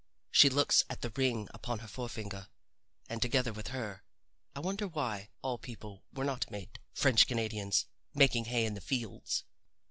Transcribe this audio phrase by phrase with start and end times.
[0.31, 2.47] She looks at the ring upon her forefinger
[3.07, 4.01] and together with her
[4.55, 7.85] I wonder why all people were not made French Canadians
[8.15, 9.43] making hay in the fields.